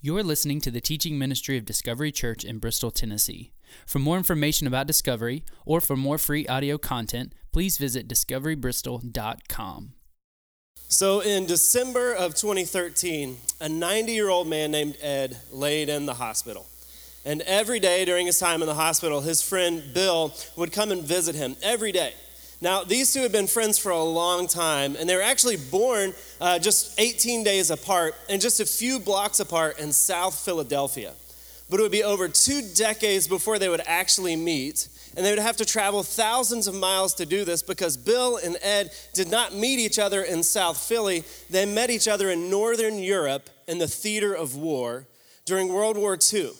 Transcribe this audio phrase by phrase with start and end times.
[0.00, 3.50] You're listening to the teaching ministry of Discovery Church in Bristol, Tennessee.
[3.84, 9.94] For more information about Discovery or for more free audio content, please visit discoverybristol.com.
[10.86, 16.14] So, in December of 2013, a 90 year old man named Ed laid in the
[16.14, 16.66] hospital.
[17.24, 21.02] And every day during his time in the hospital, his friend Bill would come and
[21.02, 22.14] visit him every day.
[22.60, 26.12] Now, these two had been friends for a long time, and they were actually born
[26.40, 31.14] uh, just 18 days apart and just a few blocks apart in South Philadelphia.
[31.70, 35.38] But it would be over two decades before they would actually meet, and they would
[35.38, 39.54] have to travel thousands of miles to do this because Bill and Ed did not
[39.54, 41.22] meet each other in South Philly.
[41.50, 45.06] They met each other in Northern Europe in the theater of war
[45.44, 46.50] during World War II.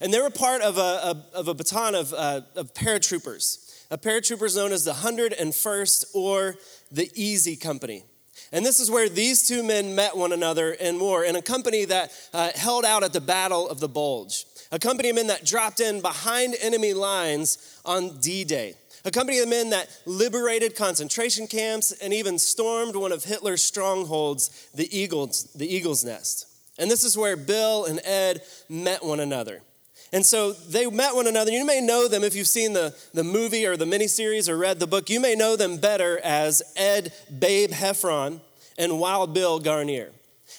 [0.00, 3.98] And they were part of a, a of a baton of, uh, of paratroopers a
[3.98, 6.56] paratrooper is known as the 101st or
[6.90, 8.04] the Easy Company.
[8.52, 11.84] And this is where these two men met one another in war in a company
[11.86, 14.44] that uh, held out at the Battle of the Bulge.
[14.72, 18.74] A company of men that dropped in behind enemy lines on D Day.
[19.04, 24.68] A company of men that liberated concentration camps and even stormed one of Hitler's strongholds,
[24.74, 26.46] the Eagle's, the Eagle's Nest.
[26.78, 29.62] And this is where Bill and Ed met one another.
[30.12, 31.50] And so they met one another.
[31.50, 34.78] You may know them if you've seen the, the movie or the miniseries or read
[34.78, 35.10] the book.
[35.10, 38.40] You may know them better as Ed Babe Heffron
[38.78, 40.10] and Wild Bill Guarnere.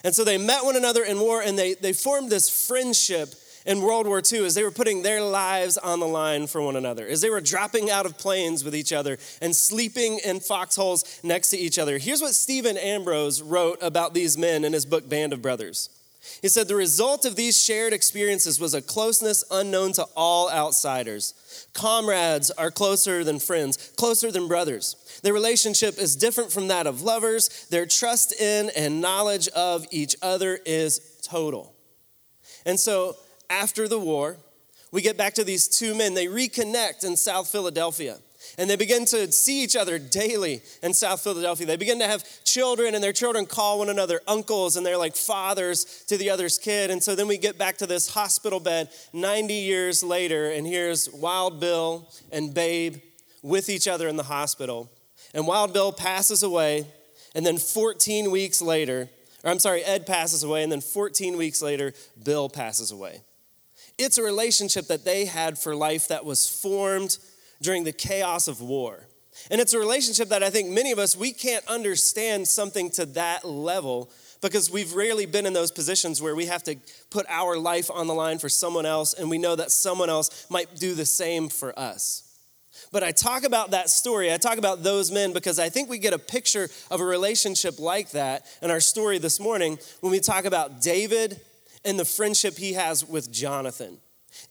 [0.04, 3.34] And so they met one another in war and they, they formed this friendship
[3.66, 6.78] in World War II as they were putting their lives on the line for one
[6.78, 11.20] another, as they were dropping out of planes with each other and sleeping in foxholes
[11.22, 11.98] next to each other.
[11.98, 15.90] Here's what Stephen Ambrose wrote about these men in his book, Band of Brothers.
[16.42, 21.68] He said, The result of these shared experiences was a closeness unknown to all outsiders.
[21.74, 24.96] Comrades are closer than friends, closer than brothers.
[25.24, 27.68] Their relationship is different from that of lovers.
[27.70, 31.74] Their trust in and knowledge of each other is total.
[32.66, 33.16] And so,
[33.50, 34.38] after the war,
[34.92, 36.14] we get back to these two men.
[36.14, 38.18] They reconnect in South Philadelphia
[38.58, 41.68] and they begin to see each other daily in South Philadelphia.
[41.68, 45.16] They begin to have children, and their children call one another uncles, and they're like
[45.16, 46.92] fathers to the other's kid.
[46.92, 51.10] And so then we get back to this hospital bed 90 years later, and here's
[51.10, 52.98] Wild Bill and Babe
[53.42, 54.90] with each other in the hospital.
[55.34, 56.88] And Wild Bill passes away,
[57.36, 59.10] and then 14 weeks later,
[59.44, 61.94] or I'm sorry, Ed passes away, and then 14 weeks later,
[62.24, 63.22] Bill passes away.
[63.98, 67.18] It's a relationship that they had for life that was formed
[67.62, 69.08] during the chaos of war.
[69.52, 73.06] And it's a relationship that I think many of us, we can't understand something to
[73.08, 74.10] that level
[74.42, 76.76] because we've rarely been in those positions where we have to
[77.10, 80.48] put our life on the line for someone else and we know that someone else
[80.50, 82.24] might do the same for us.
[82.92, 85.98] But I talk about that story, I talk about those men because I think we
[85.98, 90.20] get a picture of a relationship like that in our story this morning when we
[90.20, 91.42] talk about David
[91.84, 93.98] and the friendship he has with Jonathan.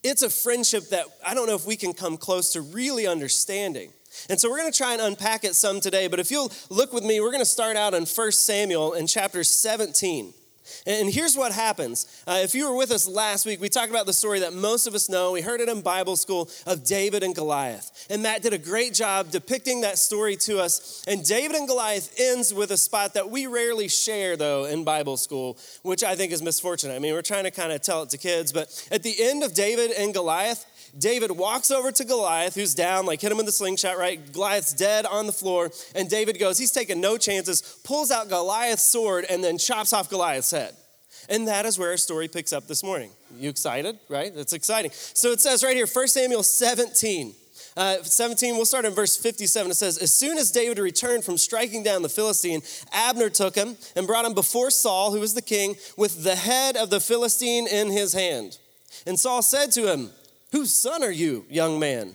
[0.03, 3.92] It's a friendship that I don't know if we can come close to really understanding.
[4.31, 6.92] And so we're going to try and unpack it some today, but if you'll look
[6.92, 10.32] with me, we're going to start out in 1 Samuel in chapter 17.
[10.87, 12.06] And here's what happens.
[12.27, 14.87] Uh, if you were with us last week, we talked about the story that most
[14.87, 15.32] of us know.
[15.32, 18.06] We heard it in Bible school of David and Goliath.
[18.10, 21.04] And Matt did a great job depicting that story to us.
[21.06, 25.16] And David and Goliath ends with a spot that we rarely share, though, in Bible
[25.16, 26.94] school, which I think is misfortunate.
[26.94, 29.43] I mean, we're trying to kind of tell it to kids, but at the end
[29.43, 30.65] of David and Goliath,
[30.97, 34.32] David walks over to Goliath, who's down, like hit him with the slingshot, right?
[34.32, 35.70] Goliath's dead on the floor.
[35.94, 40.10] And David goes, he's taking no chances, pulls out Goliath's sword, and then chops off
[40.10, 40.74] Goliath's head.
[41.28, 43.10] And that is where our story picks up this morning.
[43.36, 44.34] You excited, right?
[44.34, 44.91] That's exciting.
[44.92, 47.34] So it says right here, 1 Samuel 17.
[47.76, 49.70] Uh, 17, we'll start in verse 57.
[49.70, 53.76] It says, As soon as David returned from striking down the Philistine, Abner took him
[53.94, 57.66] and brought him before Saul, who was the king, with the head of the Philistine
[57.66, 58.58] in his hand.
[59.06, 60.10] And Saul said to him,
[60.53, 62.15] Whose son are you, young man?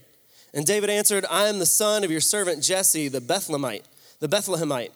[0.54, 3.84] And David answered, I am the son of your servant Jesse, the Bethlehemite,
[4.20, 4.92] the Bethlehemite.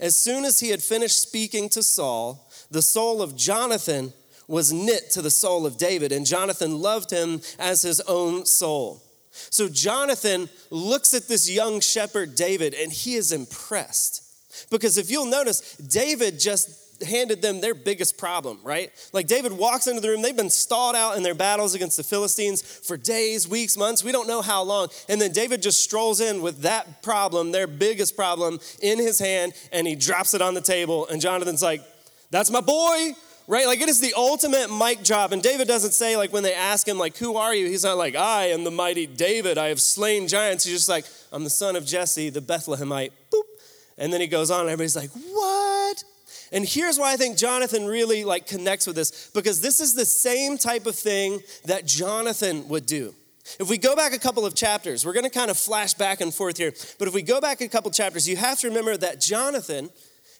[0.00, 4.12] As soon as he had finished speaking to Saul, the soul of Jonathan
[4.48, 9.02] was knit to the soul of David, and Jonathan loved him as his own soul.
[9.30, 14.22] So Jonathan looks at this young shepherd, David, and he is impressed.
[14.70, 18.90] Because if you'll notice, David just handed them their biggest problem, right?
[19.12, 22.02] Like David walks into the room, they've been stalled out in their battles against the
[22.02, 24.88] Philistines for days, weeks, months, we don't know how long.
[25.08, 29.52] And then David just strolls in with that problem, their biggest problem, in his hand,
[29.72, 31.06] and he drops it on the table.
[31.08, 31.82] And Jonathan's like,
[32.30, 33.14] That's my boy.
[33.48, 33.66] Right?
[33.66, 35.30] Like it is the ultimate mic drop.
[35.30, 37.66] And David doesn't say, like, when they ask him, like, who are you?
[37.66, 39.56] He's not like, I am the mighty David.
[39.56, 40.64] I have slain giants.
[40.64, 43.12] He's just like, I'm the son of Jesse, the Bethlehemite.
[43.32, 43.42] Boop.
[43.98, 46.04] And then he goes on, and everybody's like, what?
[46.52, 50.04] And here's why I think Jonathan really like connects with this because this is the
[50.04, 53.14] same type of thing that Jonathan would do.
[53.60, 56.20] If we go back a couple of chapters, we're going to kind of flash back
[56.20, 58.96] and forth here, but if we go back a couple chapters, you have to remember
[58.96, 59.90] that Jonathan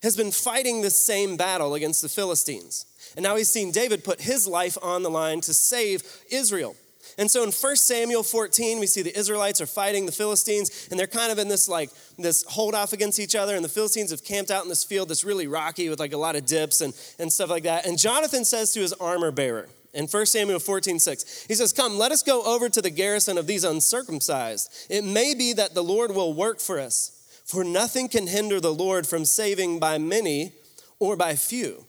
[0.02, 2.84] has been fighting the same battle against the Philistines.
[3.16, 6.76] And now he's seen David put his life on the line to save Israel.
[7.18, 11.00] And so in 1 Samuel 14, we see the Israelites are fighting the Philistines, and
[11.00, 13.56] they're kind of in this like this hold off against each other.
[13.56, 16.18] And the Philistines have camped out in this field that's really rocky with like a
[16.18, 17.86] lot of dips and, and stuff like that.
[17.86, 21.96] And Jonathan says to his armor bearer in 1 Samuel 14, 6, he says, Come,
[21.96, 24.86] let us go over to the garrison of these uncircumcised.
[24.90, 28.74] It may be that the Lord will work for us, for nothing can hinder the
[28.74, 30.52] Lord from saving by many
[30.98, 31.85] or by few.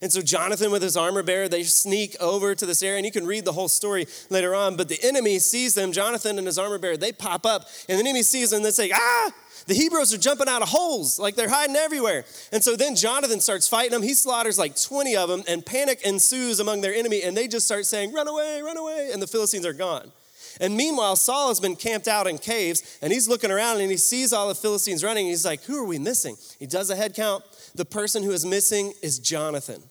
[0.00, 3.12] And so Jonathan, with his armor bearer, they sneak over to this area, and you
[3.12, 4.76] can read the whole story later on.
[4.76, 8.04] But the enemy sees them, Jonathan and his armor bearer, they pop up, and the
[8.04, 9.30] enemy sees them, and they say, Ah,
[9.66, 12.24] the Hebrews are jumping out of holes, like they're hiding everywhere.
[12.52, 14.02] And so then Jonathan starts fighting them.
[14.02, 17.66] He slaughters like 20 of them, and panic ensues among their enemy, and they just
[17.66, 20.12] start saying, Run away, run away, and the Philistines are gone.
[20.60, 23.96] And meanwhile, Saul has been camped out in caves, and he's looking around and he
[23.96, 25.26] sees all the Philistines running.
[25.26, 26.36] he's like, Who are we missing?
[26.58, 27.44] He does a head count
[27.78, 29.82] the person who is missing is Jonathan.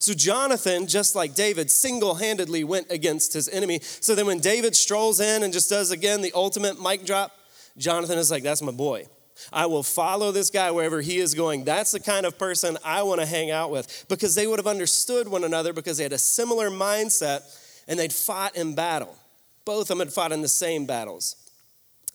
[0.00, 3.80] So, Jonathan, just like David, single handedly went against his enemy.
[3.82, 7.32] So then, when David strolls in and just does again the ultimate mic drop,
[7.78, 9.06] Jonathan is like, That's my boy.
[9.52, 11.64] I will follow this guy wherever he is going.
[11.64, 14.66] That's the kind of person I want to hang out with because they would have
[14.66, 17.42] understood one another because they had a similar mindset
[17.86, 19.16] and they'd fought in battle.
[19.64, 21.36] Both of them had fought in the same battles.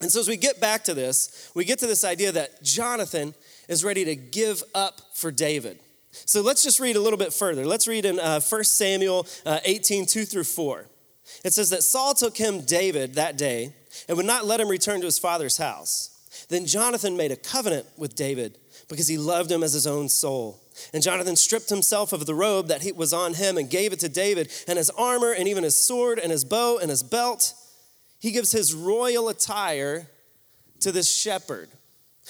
[0.00, 3.34] And so, as we get back to this, we get to this idea that Jonathan
[3.68, 5.78] is ready to give up for David.
[6.10, 7.66] So let's just read a little bit further.
[7.66, 10.86] Let's read in uh, 1 Samuel uh, 18, 2 through 4.
[11.44, 13.74] It says that Saul took him, David, that day,
[14.08, 16.10] and would not let him return to his father's house.
[16.48, 18.58] Then Jonathan made a covenant with David
[18.88, 20.60] because he loved him as his own soul.
[20.92, 24.08] And Jonathan stripped himself of the robe that was on him and gave it to
[24.08, 27.54] David, and his armor, and even his sword, and his bow, and his belt.
[28.18, 30.08] He gives his royal attire
[30.80, 31.68] to this shepherd.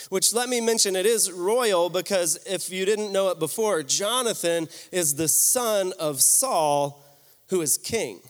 [0.08, 4.68] Which let me mention, it is royal because if you didn't know it before, Jonathan
[4.90, 7.04] is the son of Saul,
[7.48, 8.20] who is king.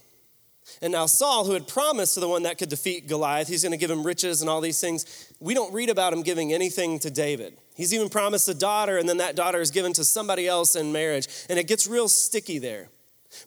[0.81, 3.71] And now, Saul, who had promised to the one that could defeat Goliath, he's going
[3.71, 5.33] to give him riches and all these things.
[5.39, 7.57] We don't read about him giving anything to David.
[7.75, 10.91] He's even promised a daughter, and then that daughter is given to somebody else in
[10.91, 11.27] marriage.
[11.49, 12.89] And it gets real sticky there.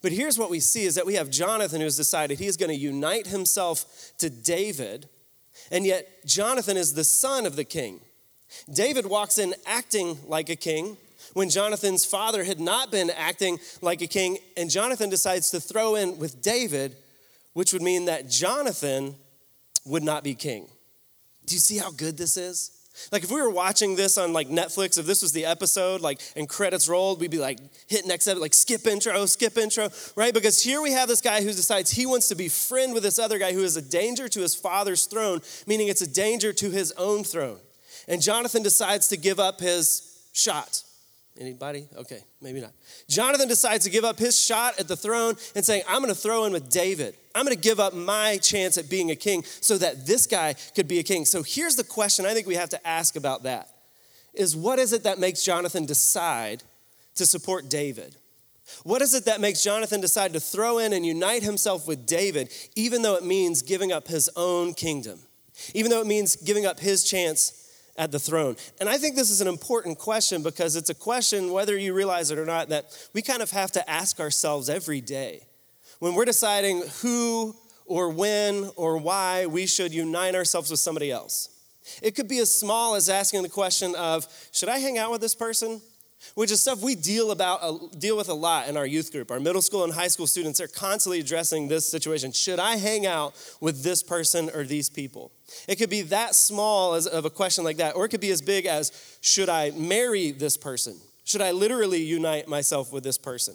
[0.02, 2.70] But here's what we see is that we have Jonathan who's decided he is going
[2.70, 5.08] to unite himself to David,
[5.70, 8.00] and yet Jonathan is the son of the king.
[8.72, 10.96] David walks in acting like a king
[11.34, 15.94] when Jonathan's father had not been acting like a king, and Jonathan decides to throw
[15.94, 16.96] in with David,
[17.52, 19.14] which would mean that Jonathan
[19.84, 20.66] would not be king.
[21.46, 22.72] Do you see how good this is?
[23.12, 26.20] Like if we were watching this on like Netflix, if this was the episode, like
[26.36, 30.34] and credits rolled, we'd be like hit next episode, like skip intro, skip intro, right?
[30.34, 33.18] Because here we have this guy who decides he wants to be friend with this
[33.18, 36.70] other guy who is a danger to his father's throne, meaning it's a danger to
[36.70, 37.60] his own throne.
[38.08, 40.82] And Jonathan decides to give up his shot.
[41.38, 41.86] Anybody?
[41.96, 42.72] Okay, maybe not.
[43.08, 46.46] Jonathan decides to give up his shot at the throne and saying, I'm to throw
[46.46, 47.14] in with David.
[47.34, 50.88] I'm to give up my chance at being a king so that this guy could
[50.88, 51.24] be a king.
[51.24, 53.68] So here's the question I think we have to ask about that
[54.34, 56.62] is what is it that makes Jonathan decide
[57.16, 58.16] to support David?
[58.82, 62.52] What is it that makes Jonathan decide to throw in and unite himself with David,
[62.74, 65.20] even though it means giving up his own kingdom,
[65.74, 67.67] even though it means giving up his chance
[67.98, 68.56] at the throne?
[68.80, 72.30] And I think this is an important question because it's a question, whether you realize
[72.30, 75.42] it or not, that we kind of have to ask ourselves every day.
[75.98, 81.50] When we're deciding who or when or why we should unite ourselves with somebody else.
[82.02, 85.20] It could be as small as asking the question of, should I hang out with
[85.20, 85.80] this person?
[86.34, 89.30] Which is stuff we deal about deal with a lot in our youth group.
[89.30, 92.32] Our middle school and high school students are constantly addressing this situation.
[92.32, 95.32] Should i hang out with this person or these people?
[95.66, 98.30] It could be that small as, of a question like that or it could be
[98.30, 100.96] as big as should i marry this person?
[101.24, 103.54] Should i literally unite myself with this person?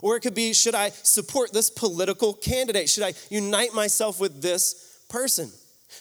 [0.00, 2.88] Or it could be should i support this political candidate?
[2.88, 5.50] Should i unite myself with this person?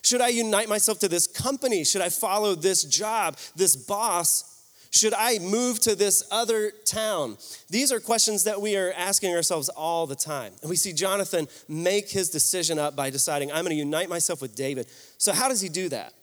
[0.03, 1.83] Should i unite myself to this company?
[1.83, 4.50] Should i follow this job this boss
[4.91, 7.37] should I move to this other town?
[7.69, 10.51] These are questions that we are asking ourselves all the time.
[10.61, 14.41] And we see Jonathan make his decision up by deciding, I'm going to unite myself
[14.41, 14.87] with David.
[15.17, 16.13] So, how does he do that?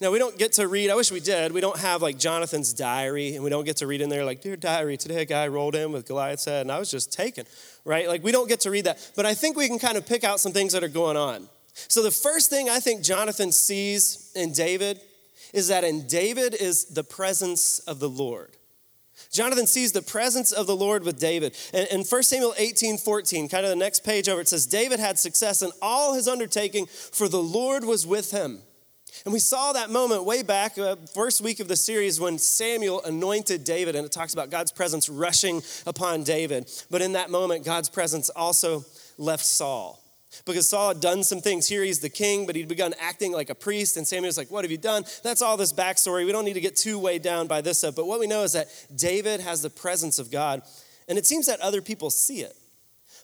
[0.00, 1.50] Now, we don't get to read, I wish we did.
[1.50, 4.40] We don't have like Jonathan's diary, and we don't get to read in there, like,
[4.40, 7.44] Dear diary, today a guy rolled in with Goliath's head, and I was just taken,
[7.84, 8.06] right?
[8.06, 9.10] Like, we don't get to read that.
[9.16, 11.48] But I think we can kind of pick out some things that are going on.
[11.74, 15.00] So, the first thing I think Jonathan sees in David
[15.52, 18.56] is that in David is the presence of the Lord.
[19.30, 21.56] Jonathan sees the presence of the Lord with David.
[21.72, 25.00] And in 1 Samuel 18 14, kind of the next page over, it says, David
[25.00, 28.60] had success in all his undertaking, for the Lord was with him.
[29.24, 33.02] And we saw that moment way back, uh, first week of the series, when Samuel
[33.04, 36.70] anointed David, and it talks about God's presence rushing upon David.
[36.90, 38.84] But in that moment, God's presence also
[39.18, 40.02] left Saul.
[40.44, 41.68] Because Saul had done some things.
[41.68, 43.96] Here he's the king, but he'd begun acting like a priest.
[43.96, 45.04] And Samuel's like, What have you done?
[45.22, 46.24] That's all this backstory.
[46.24, 47.94] We don't need to get too weighed down by this stuff.
[47.94, 50.62] But what we know is that David has the presence of God.
[51.08, 52.56] And it seems that other people see it.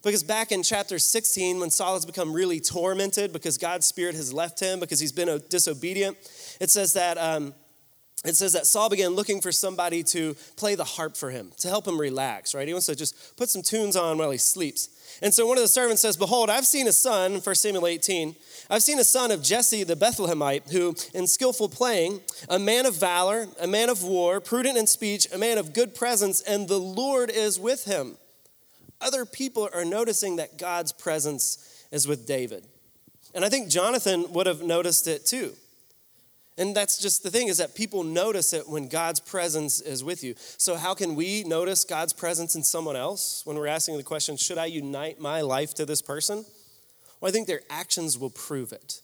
[0.03, 4.33] Because back in chapter 16, when Saul has become really tormented because God's spirit has
[4.33, 6.17] left him because he's been disobedient,
[6.61, 7.19] it says that.
[7.19, 7.55] Um,
[8.25, 11.69] it says that Saul began looking for somebody to play the harp for him, to
[11.69, 12.67] help him relax, right?
[12.67, 14.89] He wants to just put some tunes on while he sleeps.
[15.23, 18.35] And so one of the servants says, Behold, I've seen a son, 1 Samuel 18,
[18.71, 22.97] I've seen a son of Jesse the Bethlehemite, who, in skillful playing, a man of
[22.97, 26.79] valor, a man of war, prudent in speech, a man of good presence, and the
[26.81, 28.17] Lord is with him
[29.01, 32.67] other people are noticing that God's presence is with David.
[33.35, 35.53] And I think Jonathan would have noticed it too.
[36.59, 40.25] And that's just the thing is that people notice it when God's presence is with
[40.25, 40.35] you.
[40.37, 44.37] So, how can we notice God's presence in someone else when we're asking the question,
[44.37, 46.45] should I unite my life to this person?
[47.21, 49.01] Well, I think their actions will prove it.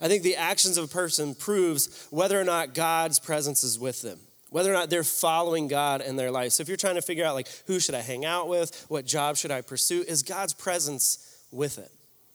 [0.00, 4.02] I think the actions of a person proves whether or not God's presence is with
[4.02, 4.18] them
[4.50, 6.52] whether or not they're following God in their life.
[6.52, 9.06] So if you're trying to figure out like who should I hang out with, what
[9.06, 11.90] job should I pursue, is God's presence with it.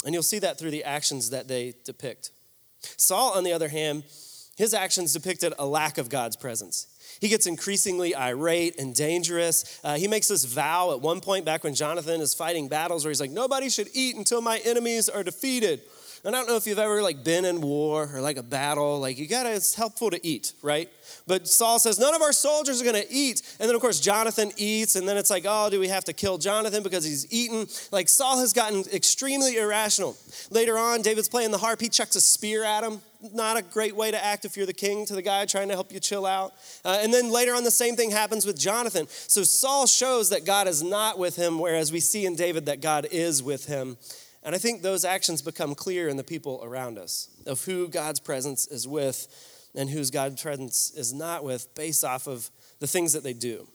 [0.06, 2.32] And you'll see that through the actions that they depict.
[2.98, 4.04] Saul, on the other hand,
[4.56, 6.88] his actions depicted a lack of God's presence.
[7.20, 9.80] He gets increasingly irate and dangerous.
[9.84, 13.12] Uh, he makes this vow at one point back when Jonathan is fighting battles where
[13.12, 15.82] he's like, Nobody should eat until my enemies are defeated.
[16.26, 19.00] And I don't know if you've ever like been in war or like a battle,
[19.00, 20.90] like you gotta, it's helpful to eat, right?
[21.28, 23.44] But Saul says, none of our soldiers are gonna eat.
[23.60, 26.14] And then of course Jonathan eats, and then it's like, oh, do we have to
[26.14, 27.68] kill Jonathan because he's eaten?
[27.92, 30.18] Like Saul has gotten extremely irrational.
[30.50, 33.02] Later on, David's playing the harp, he chucks a spear at him.
[33.32, 35.76] Not a great way to act if you're the king to the guy trying to
[35.76, 36.54] help you chill out.
[36.84, 39.08] Uh, and then later on, the same thing happens with Jonathan.
[39.08, 42.82] So Saul shows that God is not with him, whereas we see in David that
[42.82, 43.98] God is with him.
[44.46, 48.20] And I think those actions become clear in the people around us of who God's
[48.20, 49.28] presence is with
[49.74, 53.68] and whose God's presence is not with based off of the things that they do.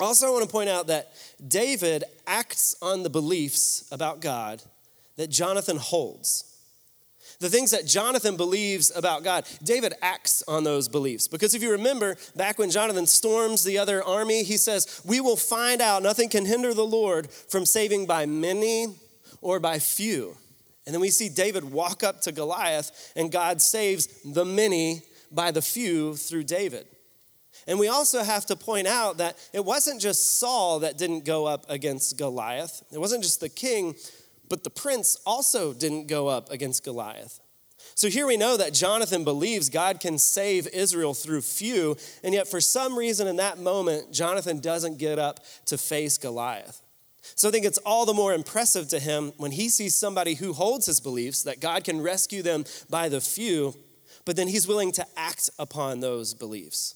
[0.00, 1.12] Also, I want to point out that
[1.46, 4.62] David acts on the beliefs about God
[5.16, 6.44] that Jonathan holds.
[7.40, 11.28] The things that Jonathan believes about God, David acts on those beliefs.
[11.28, 15.36] Because if you remember, back when Jonathan storms the other army, he says, We will
[15.36, 18.96] find out, nothing can hinder the Lord from saving by many
[19.40, 20.36] or by few.
[20.86, 25.50] And then we see David walk up to Goliath, and God saves the many by
[25.50, 26.86] the few through David.
[27.66, 31.46] And we also have to point out that it wasn't just Saul that didn't go
[31.46, 33.94] up against Goliath, it wasn't just the king,
[34.48, 37.40] but the prince also didn't go up against Goliath.
[37.94, 42.48] So here we know that Jonathan believes God can save Israel through few, and yet
[42.48, 46.80] for some reason in that moment, Jonathan doesn't get up to face Goliath.
[47.22, 50.52] So I think it's all the more impressive to him when he sees somebody who
[50.52, 53.74] holds his beliefs that God can rescue them by the few,
[54.24, 56.94] but then he's willing to act upon those beliefs.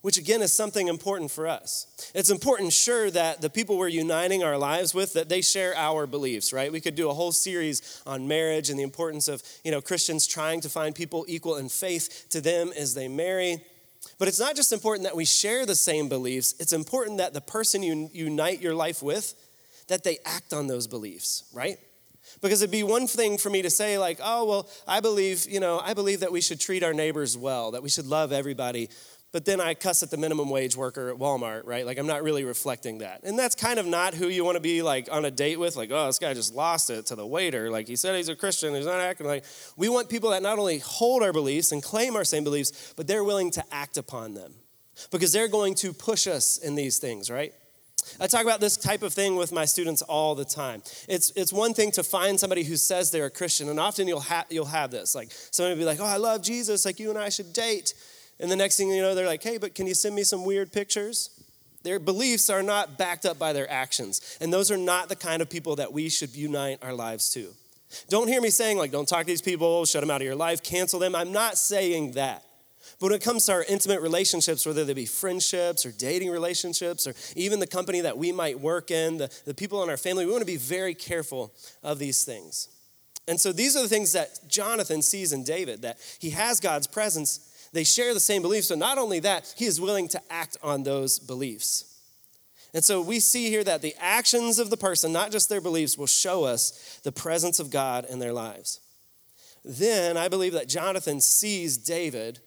[0.00, 2.10] Which again is something important for us.
[2.14, 6.06] It's important, sure, that the people we're uniting our lives with, that they share our
[6.06, 6.70] beliefs, right?
[6.70, 10.26] We could do a whole series on marriage and the importance of, you know, Christians
[10.26, 13.60] trying to find people equal in faith to them as they marry.
[14.18, 17.40] But it's not just important that we share the same beliefs, it's important that the
[17.40, 19.34] person you unite your life with
[19.88, 21.78] that they act on those beliefs, right?
[22.40, 25.60] Because it'd be one thing for me to say, like, oh, well, I believe, you
[25.60, 28.90] know, I believe that we should treat our neighbors well, that we should love everybody.
[29.30, 31.84] But then I cuss at the minimum wage worker at Walmart, right?
[31.84, 33.24] Like, I'm not really reflecting that.
[33.24, 35.76] And that's kind of not who you want to be, like, on a date with.
[35.76, 37.70] Like, oh, this guy just lost it to the waiter.
[37.70, 39.44] Like, he said he's a Christian, he's not acting like.
[39.76, 43.06] We want people that not only hold our beliefs and claim our same beliefs, but
[43.06, 44.54] they're willing to act upon them.
[45.10, 47.52] Because they're going to push us in these things, right?
[48.18, 50.82] I talk about this type of thing with my students all the time.
[51.06, 54.20] It's, it's one thing to find somebody who says they're a Christian, and often you'll,
[54.20, 55.14] ha- you'll have this.
[55.14, 57.92] Like, somebody will be like, oh, I love Jesus, like you and I should date.
[58.40, 60.44] And the next thing you know, they're like, hey, but can you send me some
[60.44, 61.30] weird pictures?
[61.82, 64.38] Their beliefs are not backed up by their actions.
[64.40, 67.48] And those are not the kind of people that we should unite our lives to.
[68.08, 70.36] Don't hear me saying, like, don't talk to these people, shut them out of your
[70.36, 71.14] life, cancel them.
[71.14, 72.44] I'm not saying that.
[73.00, 77.06] But when it comes to our intimate relationships, whether they be friendships or dating relationships
[77.06, 80.26] or even the company that we might work in, the, the people in our family,
[80.26, 81.52] we want to be very careful
[81.82, 82.68] of these things.
[83.28, 86.86] And so these are the things that Jonathan sees in David that he has God's
[86.86, 90.56] presence, They share the same beliefs, but not only that, he is willing to act
[90.62, 91.84] on those beliefs.
[92.74, 95.96] And so we see here that the actions of the person, not just their beliefs,
[95.96, 98.80] will show us the presence of God in their lives.
[99.64, 102.40] Then I believe that Jonathan sees David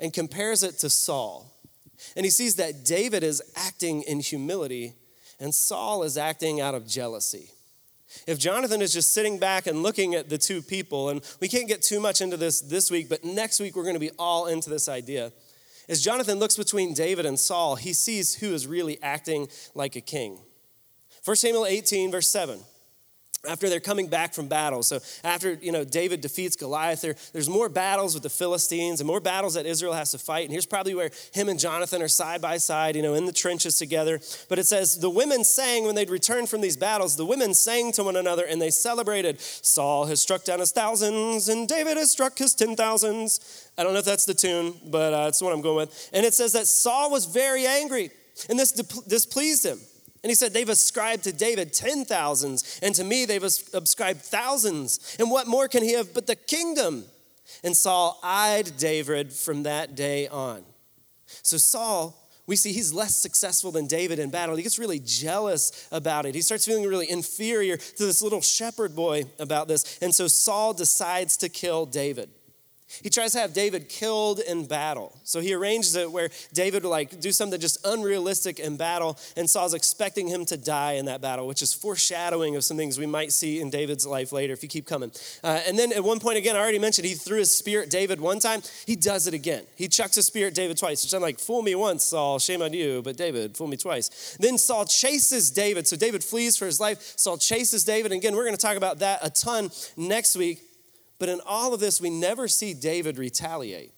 [0.00, 1.52] and compares it to Saul.
[2.16, 4.94] And he sees that David is acting in humility
[5.38, 7.50] and Saul is acting out of jealousy.
[8.26, 11.68] If Jonathan is just sitting back and looking at the two people, and we can't
[11.68, 14.46] get too much into this this week, but next week we're going to be all
[14.46, 15.32] into this idea.
[15.88, 20.00] As Jonathan looks between David and Saul, he sees who is really acting like a
[20.00, 20.38] king.
[21.24, 22.60] 1 Samuel 18, verse 7
[23.48, 24.82] after they're coming back from battle.
[24.82, 29.06] So after you know David defeats Goliath, there, there's more battles with the Philistines and
[29.06, 30.44] more battles that Israel has to fight.
[30.44, 33.32] And here's probably where him and Jonathan are side by side, you know, in the
[33.32, 34.20] trenches together.
[34.48, 37.16] But it says the women sang when they'd returned from these battles.
[37.16, 39.40] The women sang to one another and they celebrated.
[39.40, 43.68] Saul has struck down his thousands and David has struck his ten thousands.
[43.76, 46.10] I don't know if that's the tune, but uh, that's what I'm going with.
[46.12, 48.10] And it says that Saul was very angry,
[48.48, 49.78] and this displeased him.
[50.22, 55.16] And he said, They've ascribed to David ten thousands, and to me they've ascribed thousands.
[55.18, 57.04] And what more can he have but the kingdom?
[57.64, 60.62] And Saul eyed David from that day on.
[61.42, 64.56] So Saul, we see he's less successful than David in battle.
[64.56, 66.34] He gets really jealous about it.
[66.34, 69.98] He starts feeling really inferior to this little shepherd boy about this.
[70.00, 72.30] And so Saul decides to kill David.
[73.02, 75.18] He tries to have David killed in battle.
[75.24, 79.48] So he arranges it where David will like do something just unrealistic in battle, and
[79.48, 83.06] Saul's expecting him to die in that battle, which is foreshadowing of some things we
[83.06, 85.10] might see in David's life later if you keep coming.
[85.42, 87.90] Uh, and then at one point again, I already mentioned he threw his spear at
[87.90, 88.62] David one time.
[88.86, 89.64] He does it again.
[89.76, 92.62] He chucks his spear at David twice, which I'm like, fool me once, Saul, shame
[92.62, 94.36] on you, but David, fool me twice.
[94.38, 95.86] Then Saul chases David.
[95.86, 97.14] So David flees for his life.
[97.16, 98.12] Saul chases David.
[98.12, 100.60] And again, we're going to talk about that a ton next week.
[101.22, 103.92] But in all of this, we never see David retaliate.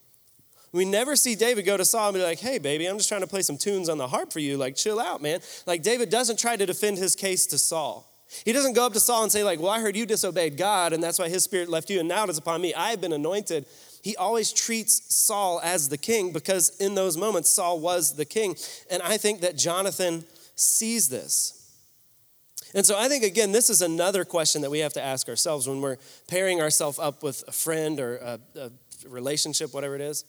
[0.73, 3.23] We never see David go to Saul and be like, hey, baby, I'm just trying
[3.23, 4.59] to play some tunes on the harp for you.
[4.59, 5.41] Like, chill out, man.
[5.65, 8.07] Like, David doesn't try to defend his case to Saul.
[8.45, 10.93] He doesn't go up to Saul and say, like, well, I heard you disobeyed God,
[10.93, 12.75] and that's why his spirit left you, and now it is upon me.
[12.75, 13.65] I have been anointed.
[14.03, 18.55] He always treats Saul as the king because in those moments, Saul was the king.
[18.91, 21.64] And I think that Jonathan sees this.
[22.75, 25.69] And so I think, again, this is another question that we have to ask ourselves
[25.69, 28.71] when we're pairing ourselves up with a friend or a, a
[29.09, 30.25] relationship, whatever it is.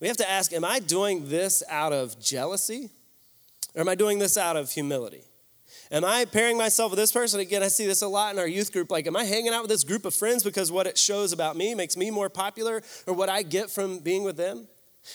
[0.00, 2.88] We have to ask, am I doing this out of jealousy
[3.74, 5.22] or am I doing this out of humility?
[5.90, 7.40] Am I pairing myself with this person?
[7.40, 8.90] Again, I see this a lot in our youth group.
[8.90, 11.54] Like, am I hanging out with this group of friends because what it shows about
[11.54, 14.66] me makes me more popular or what I get from being with them?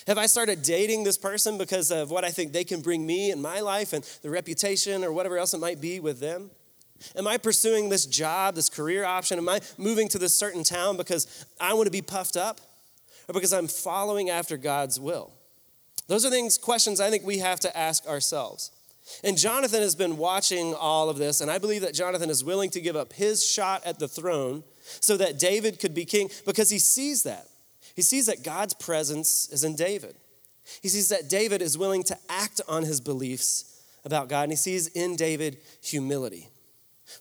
[0.06, 3.32] Have I started dating this person because of what I think they can bring me
[3.32, 6.50] in my life and the reputation or whatever else it might be with them?
[7.16, 9.38] Am I pursuing this job, this career option?
[9.38, 12.60] Am I moving to this certain town because I want to be puffed up
[13.28, 15.32] or because I'm following after God's will?
[16.06, 18.72] Those are things, questions I think we have to ask ourselves.
[19.24, 22.70] And Jonathan has been watching all of this, and I believe that Jonathan is willing
[22.70, 24.64] to give up his shot at the throne
[25.00, 27.48] so that David could be king because he sees that.
[27.94, 30.14] He sees that God's presence is in David.
[30.82, 34.56] He sees that David is willing to act on his beliefs about God, and he
[34.56, 36.48] sees in David humility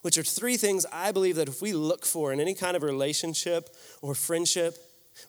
[0.02, 2.84] which are three things I believe that if we look for in any kind of
[2.84, 3.69] relationship
[4.02, 4.78] or friendship,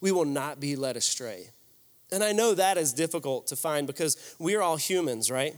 [0.01, 1.51] we will not be led astray.
[2.11, 5.55] And I know that is difficult to find because we're all humans, right?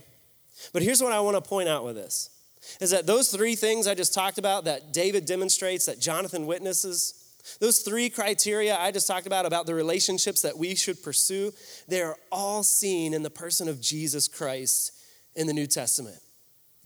[0.73, 2.31] But here's what I want to point out with this
[2.81, 7.15] is that those three things I just talked about that David demonstrates, that Jonathan witnesses,
[7.59, 11.53] those three criteria I just talked about, about the relationships that we should pursue,
[11.89, 14.93] they are all seen in the person of Jesus Christ
[15.35, 16.19] in the New Testament.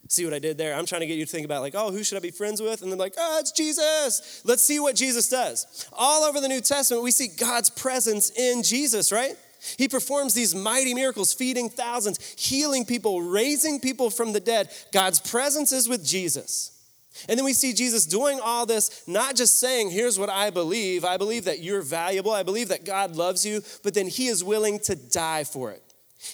[0.09, 0.75] See what I did there?
[0.75, 2.61] I'm trying to get you to think about, like, oh, who should I be friends
[2.61, 2.83] with?
[2.83, 4.43] And then, like, oh, it's Jesus.
[4.45, 5.89] Let's see what Jesus does.
[5.93, 9.35] All over the New Testament, we see God's presence in Jesus, right?
[9.79, 14.71] He performs these mighty miracles, feeding thousands, healing people, raising people from the dead.
[14.93, 16.71] God's presence is with Jesus.
[17.29, 21.05] And then we see Jesus doing all this, not just saying, Here's what I believe.
[21.05, 22.33] I believe that you're valuable.
[22.33, 25.84] I believe that God loves you, but then He is willing to die for it.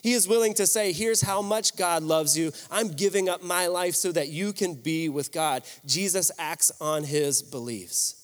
[0.03, 2.53] He is willing to say, Here's how much God loves you.
[2.71, 5.63] I'm giving up my life so that you can be with God.
[5.87, 8.17] Jesus acts on his beliefs.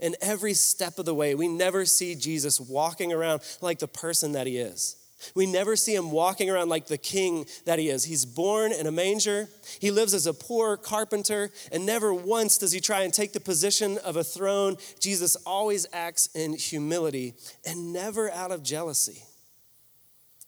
[0.00, 4.32] And every step of the way, we never see Jesus walking around like the person
[4.32, 4.96] that he is.
[5.34, 8.04] We never see him walking around like the king that he is.
[8.04, 9.48] He's born in a manger.
[9.80, 13.40] He lives as a poor carpenter, and never once does he try and take the
[13.40, 14.76] position of a throne.
[15.00, 17.34] Jesus always acts in humility
[17.66, 19.24] and never out of jealousy.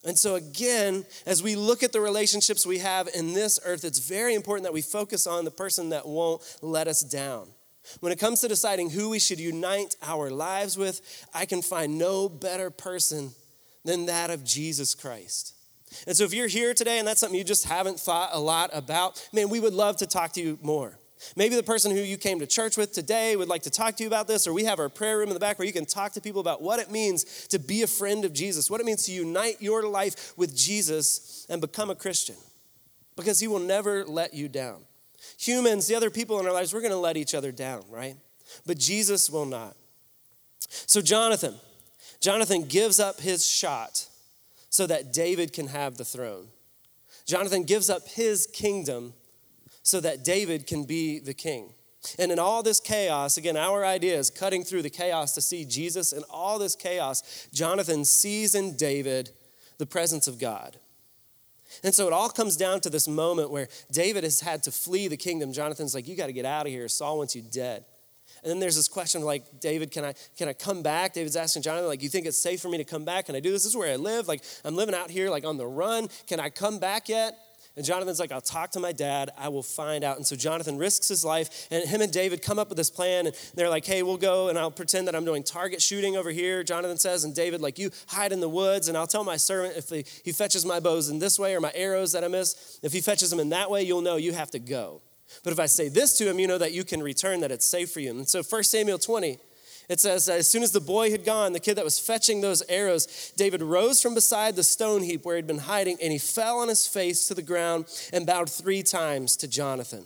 [0.05, 3.99] And so, again, as we look at the relationships we have in this earth, it's
[3.99, 7.49] very important that we focus on the person that won't let us down.
[8.01, 11.99] When it comes to deciding who we should unite our lives with, I can find
[11.99, 13.33] no better person
[13.85, 15.55] than that of Jesus Christ.
[16.07, 18.71] And so if you're here today and that's something you just haven't thought a lot
[18.73, 20.99] about, man, we would love to talk to you more.
[21.37, 24.03] Maybe the person who you came to church with today would like to talk to
[24.03, 25.87] you about this, or we have our prayer room in the back where you can
[25.87, 28.87] talk to people about what it means to be a friend of Jesus, what it
[28.87, 32.37] means to unite your life with Jesus and become a Christian,
[33.17, 34.83] because he will never let you down.
[35.39, 38.17] Humans, the other people in our lives, we're going to let each other down, right?
[38.67, 39.77] But Jesus will not.
[40.69, 41.55] So, Jonathan,
[42.21, 44.07] Jonathan gives up his shot
[44.69, 46.49] so that David can have the throne.
[47.27, 49.13] Jonathan gives up his kingdom
[49.91, 51.75] so that David can be the king.
[52.19, 55.65] And in all this chaos, again, our idea is cutting through the chaos to see
[55.65, 56.13] Jesus.
[56.13, 59.31] In all this chaos, Jonathan sees in David
[59.79, 60.77] the presence of God.
[61.83, 65.09] And so it all comes down to this moment where David has had to flee
[65.09, 65.53] the kingdom.
[65.53, 66.89] Jonathan's like, You got to get out of here.
[66.89, 67.85] Saul wants you dead.
[68.43, 71.15] And then there's this question like, David, can I, can I come back?
[71.15, 73.27] David's asking Jonathan, like, you think it's safe for me to come back?
[73.27, 73.65] Can I do this?
[73.65, 74.29] This is where I live.
[74.29, 76.09] Like, I'm living out here, like, on the run.
[76.27, 77.37] Can I come back yet?
[77.81, 79.31] And Jonathan's like, I'll talk to my dad.
[79.39, 80.19] I will find out.
[80.19, 81.67] And so Jonathan risks his life.
[81.71, 83.27] And him and David come up with this plan.
[83.27, 86.31] And they're like, hey, we'll go and I'll pretend that I'm doing target shooting over
[86.31, 86.63] here.
[86.63, 88.89] Jonathan says, and David, like, you hide in the woods.
[88.89, 91.61] And I'll tell my servant if he, he fetches my bows in this way or
[91.61, 94.35] my arrows that I miss, if he fetches them in that way, you'll know you
[94.35, 95.01] have to go.
[95.43, 97.65] But if I say this to him, you know that you can return, that it's
[97.65, 98.11] safe for you.
[98.11, 99.39] And so 1 Samuel 20,
[99.91, 102.63] it says, as soon as the boy had gone, the kid that was fetching those
[102.69, 106.61] arrows, David rose from beside the stone heap where he'd been hiding, and he fell
[106.61, 110.05] on his face to the ground and bowed three times to Jonathan.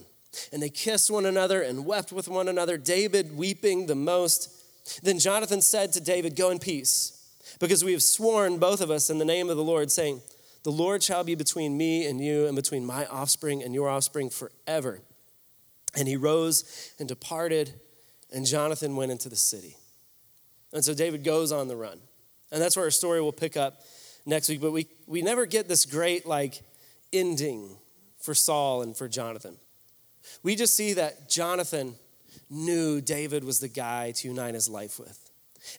[0.55, 4.49] And they kissed one another and wept with one another, David weeping the most.
[5.03, 9.11] Then Jonathan said to David, Go in peace, because we have sworn, both of us,
[9.11, 10.23] in the name of the Lord, saying,
[10.63, 14.31] The Lord shall be between me and you, and between my offspring and your offspring
[14.31, 15.03] forever.
[15.95, 17.75] And he rose and departed,
[18.35, 19.77] and Jonathan went into the city.
[20.73, 21.99] And so David goes on the run.
[22.53, 23.81] And that's where our story will pick up
[24.27, 24.61] next week.
[24.61, 26.61] But we, we never get this great, like,
[27.13, 27.77] ending
[28.21, 29.57] for Saul and for Jonathan.
[30.43, 31.95] We just see that Jonathan
[32.51, 35.19] knew David was the guy to unite his life with.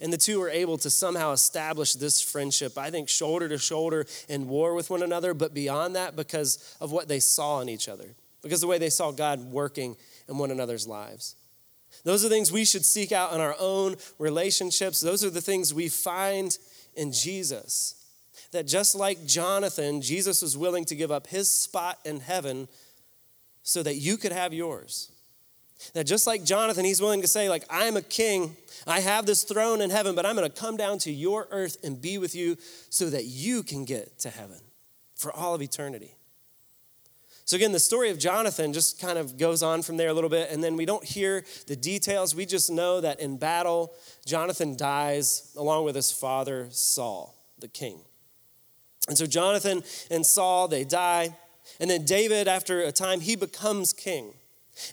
[0.01, 4.05] And the two were able to somehow establish this friendship, I think, shoulder to shoulder
[4.27, 7.87] in war with one another, but beyond that, because of what they saw in each
[7.87, 8.15] other
[8.45, 9.97] because the way they saw God working
[10.29, 11.35] in one another's lives.
[12.03, 15.01] Those are things we should seek out in our own relationships.
[15.01, 16.57] Those are the things we find
[16.95, 17.95] in Jesus.
[18.51, 22.67] That just like Jonathan, Jesus was willing to give up his spot in heaven
[23.63, 25.11] so that you could have yours.
[25.93, 28.55] That just like Jonathan, he's willing to say, like, I'm a king,
[28.87, 32.01] I have this throne in heaven, but I'm gonna come down to your earth and
[32.01, 32.57] be with you
[32.89, 34.59] so that you can get to heaven
[35.15, 36.14] for all of eternity.
[37.45, 40.31] So, again, the story of Jonathan just kind of goes on from there a little
[40.31, 42.35] bit, and then we don't hear the details.
[42.35, 43.93] We just know that in battle,
[44.25, 47.99] Jonathan dies along with his father, Saul, the king.
[49.07, 51.37] And so, Jonathan and Saul, they die.
[51.79, 54.33] And then, David, after a time, he becomes king.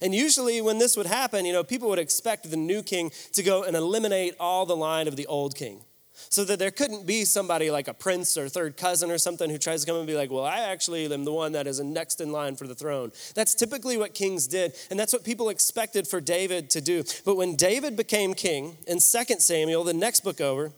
[0.02, 3.42] And usually, when this would happen, you know, people would expect the new king to
[3.42, 7.24] go and eliminate all the line of the old king so that there couldn't be
[7.24, 10.14] somebody like a prince or third cousin or something who tries to come and be
[10.14, 13.12] like, well, I actually am the one that is next in line for the throne.
[13.34, 17.04] That's typically what kings did, and that's what people expected for David to do.
[17.24, 19.00] But when David became king in 2
[19.38, 20.72] Samuel, the next book over,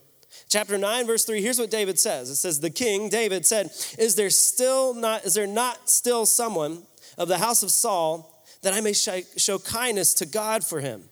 [0.48, 4.16] chapter 9 verse 3 here's what david says it says the king david said is
[4.16, 6.82] there still not is there not still someone
[7.16, 11.04] of the house of saul that i may show kindness to god for him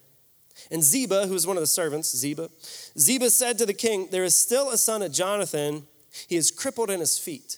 [0.71, 2.49] and ziba who was one of the servants ziba
[2.97, 5.87] Ziba said to the king, There is still a son of Jonathan.
[6.27, 7.57] He is crippled in his feet.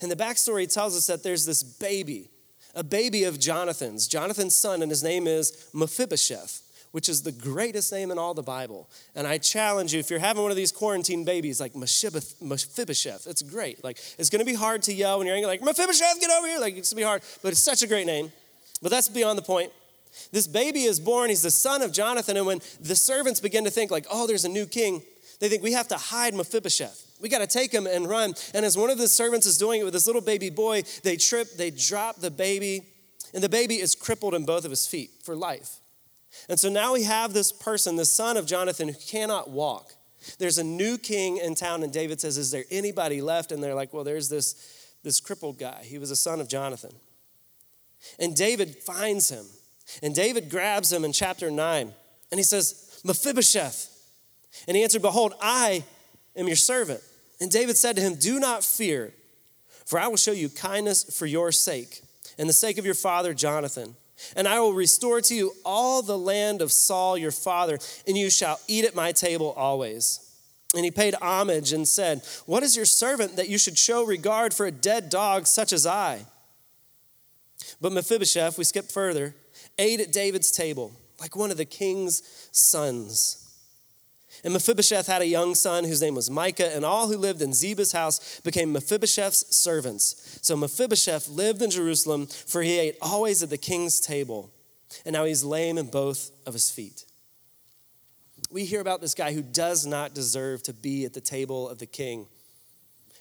[0.00, 2.30] And the backstory tells us that there's this baby,
[2.74, 6.62] a baby of Jonathan's, Jonathan's son, and his name is Mephibosheth,
[6.92, 8.90] which is the greatest name in all the Bible.
[9.14, 13.42] And I challenge you, if you're having one of these quarantine babies, like Mephibosheth, it's
[13.42, 13.82] great.
[13.84, 16.58] Like, it's gonna be hard to yell when you're angry, like, Mephibosheth, get over here.
[16.58, 18.32] Like, it's gonna be hard, but it's such a great name.
[18.82, 19.72] But that's beyond the point.
[20.32, 22.36] This baby is born, he's the son of Jonathan.
[22.36, 25.02] And when the servants begin to think, like, oh, there's a new king,
[25.40, 27.06] they think we have to hide Mephibosheth.
[27.20, 28.34] We got to take him and run.
[28.54, 31.16] And as one of the servants is doing it with this little baby boy, they
[31.16, 32.82] trip, they drop the baby,
[33.34, 35.80] and the baby is crippled in both of his feet for life.
[36.48, 39.92] And so now we have this person, the son of Jonathan, who cannot walk.
[40.38, 43.52] There's a new king in town, and David says, Is there anybody left?
[43.52, 45.82] And they're like, Well, there's this, this crippled guy.
[45.84, 46.92] He was a son of Jonathan.
[48.18, 49.46] And David finds him
[50.02, 51.92] and David grabs him in chapter 9
[52.30, 53.92] and he says, Mephibosheth.
[54.66, 55.84] And he answered, Behold, I
[56.36, 57.00] am your servant.
[57.40, 59.12] And David said to him, Do not fear,
[59.84, 62.02] for I will show you kindness for your sake
[62.38, 63.94] and the sake of your father Jonathan.
[64.34, 68.30] And I will restore to you all the land of Saul your father, and you
[68.30, 70.20] shall eat at my table always.
[70.74, 74.54] And he paid homage and said, What is your servant that you should show regard
[74.54, 76.24] for a dead dog such as I?
[77.80, 79.34] But Mephibosheth, we skip further,
[79.78, 83.42] ate at David's table like one of the king's sons.
[84.44, 87.52] And Mephibosheth had a young son whose name was Micah, and all who lived in
[87.52, 90.38] Ziba's house became Mephibosheth's servants.
[90.42, 94.50] So Mephibosheth lived in Jerusalem, for he ate always at the king's table.
[95.04, 97.04] And now he's lame in both of his feet.
[98.50, 101.78] We hear about this guy who does not deserve to be at the table of
[101.78, 102.26] the king,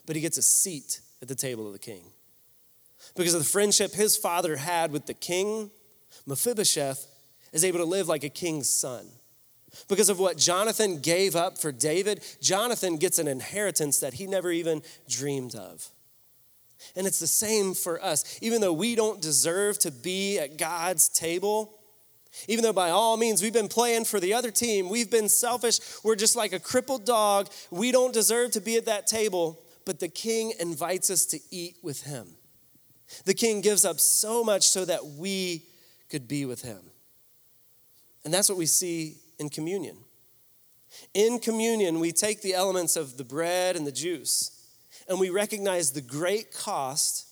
[0.06, 2.04] but he gets a seat at the table of the king.
[3.16, 5.72] Because of the friendship his father had with the king,
[6.26, 7.08] Mephibosheth
[7.54, 9.08] is able to live like a king's son.
[9.88, 14.52] Because of what Jonathan gave up for David, Jonathan gets an inheritance that he never
[14.52, 15.90] even dreamed of.
[16.96, 18.40] And it's the same for us.
[18.42, 21.78] Even though we don't deserve to be at God's table,
[22.48, 25.80] even though by all means we've been playing for the other team, we've been selfish,
[26.04, 30.00] we're just like a crippled dog, we don't deserve to be at that table, but
[30.00, 32.36] the king invites us to eat with him.
[33.26, 35.64] The king gives up so much so that we
[36.16, 36.80] could be with him.
[38.24, 39.98] And that's what we see in communion.
[41.14, 44.66] In communion, we take the elements of the bread and the juice,
[45.10, 47.28] and we recognize the great cost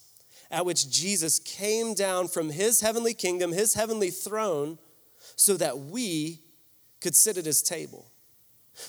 [0.51, 4.77] at which Jesus came down from his heavenly kingdom, his heavenly throne,
[5.37, 6.41] so that we
[6.99, 8.11] could sit at his table.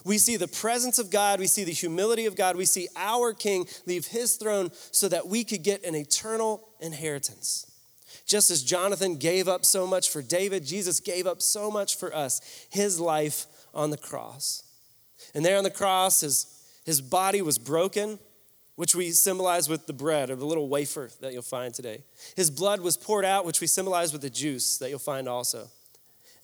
[0.04, 3.32] We see the presence of God, we see the humility of God, we see our
[3.32, 7.70] King leave his throne so that we could get an eternal inheritance.
[8.26, 12.14] Just as Jonathan gave up so much for David, Jesus gave up so much for
[12.14, 14.62] us, his life on the cross.
[15.34, 16.46] And there on the cross, his,
[16.84, 18.18] his body was broken,
[18.76, 22.02] which we symbolize with the bread or the little wafer that you'll find today.
[22.34, 25.68] His blood was poured out, which we symbolize with the juice that you'll find also.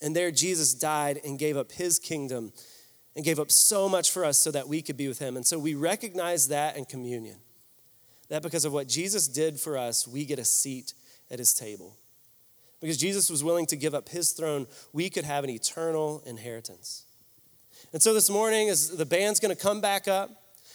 [0.02, 2.52] And there, Jesus died and gave up his kingdom
[3.16, 5.36] and gave up so much for us so that we could be with him.
[5.36, 7.36] And so we recognize that in communion.
[8.28, 10.94] That because of what Jesus did for us, we get a seat
[11.30, 11.96] at his table.
[12.80, 17.04] Because Jesus was willing to give up his throne, we could have an eternal inheritance.
[17.92, 20.30] And so this morning, as the band's gonna come back up,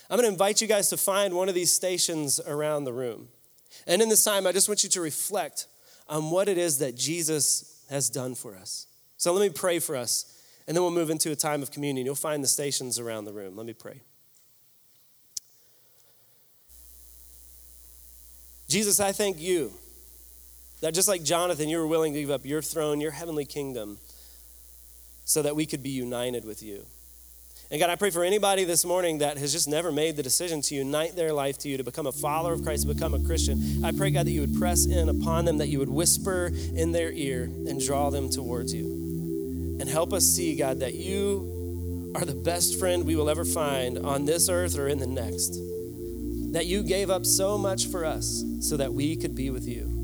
[0.08, 3.28] I'm gonna invite you guys to find one of these stations around the room.
[3.86, 5.66] And in this time, I just want you to reflect
[6.08, 8.86] on what it is that Jesus has done for us.
[9.16, 12.06] So let me pray for us, and then we'll move into a time of communion.
[12.06, 13.56] You'll find the stations around the room.
[13.56, 14.02] Let me pray.
[18.68, 19.72] Jesus, I thank you
[20.80, 23.98] that just like Jonathan, you were willing to give up your throne, your heavenly kingdom,
[25.24, 26.84] so that we could be united with you.
[27.68, 30.60] And God, I pray for anybody this morning that has just never made the decision
[30.62, 33.18] to unite their life to you, to become a follower of Christ, to become a
[33.18, 33.84] Christian.
[33.84, 36.92] I pray, God, that you would press in upon them, that you would whisper in
[36.92, 38.86] their ear and draw them towards you.
[39.80, 43.98] And help us see, God, that you are the best friend we will ever find
[43.98, 45.58] on this earth or in the next.
[46.52, 49.95] That you gave up so much for us so that we could be with you.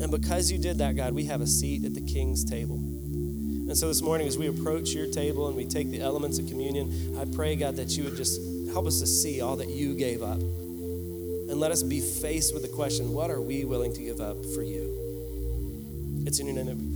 [0.00, 2.76] And because you did that, God, we have a seat at the king's table.
[2.76, 6.48] And so this morning, as we approach your table and we take the elements of
[6.48, 8.40] communion, I pray, God, that you would just
[8.72, 10.38] help us to see all that you gave up.
[10.38, 14.36] And let us be faced with the question what are we willing to give up
[14.54, 16.24] for you?
[16.26, 16.87] It's in your name.